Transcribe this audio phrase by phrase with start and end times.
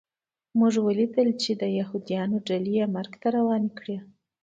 [0.59, 3.97] موږ ولیدل چې د یهودانو ډلې یې مرګ ته روانې کړې